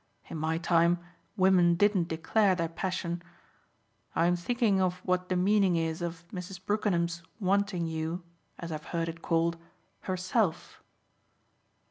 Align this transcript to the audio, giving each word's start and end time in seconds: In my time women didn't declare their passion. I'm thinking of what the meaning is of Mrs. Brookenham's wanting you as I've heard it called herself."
In 0.31 0.37
my 0.39 0.57
time 0.57 0.97
women 1.37 1.75
didn't 1.75 2.07
declare 2.07 2.55
their 2.55 2.67
passion. 2.69 3.21
I'm 4.15 4.35
thinking 4.35 4.81
of 4.81 4.95
what 5.05 5.29
the 5.29 5.35
meaning 5.35 5.75
is 5.75 6.01
of 6.01 6.27
Mrs. 6.29 6.59
Brookenham's 6.65 7.21
wanting 7.39 7.85
you 7.85 8.23
as 8.57 8.71
I've 8.71 8.85
heard 8.85 9.09
it 9.09 9.21
called 9.21 9.57
herself." 9.99 10.81